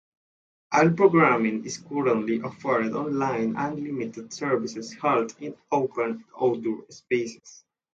All 0.73 0.89
programming 0.93 1.63
is 1.63 1.77
currently 1.77 2.41
offered 2.41 2.91
online 2.93 3.55
and 3.55 3.79
limited 3.79 4.33
services 4.33 4.93
held 4.93 5.35
in 5.39 5.55
open 5.71 6.25
outdoor 6.41 6.87
spaces. 6.89 7.63